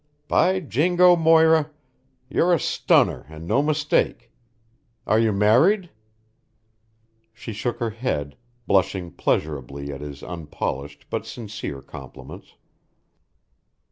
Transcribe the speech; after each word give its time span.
By 0.27 0.61
jingo, 0.61 1.15
Moira, 1.15 1.69
you're 2.27 2.55
a 2.55 2.59
stunner 2.59 3.27
and 3.29 3.47
no 3.47 3.61
mistake. 3.61 4.31
Are 5.05 5.19
you 5.19 5.31
married?" 5.31 5.91
She 7.35 7.53
shook 7.53 7.77
her 7.79 7.91
head, 7.91 8.35
blushing 8.65 9.11
pleasurably 9.11 9.93
at 9.93 10.01
his 10.01 10.23
unpolished 10.23 11.05
but 11.11 11.27
sincere 11.27 11.83
compliments. 11.83 12.55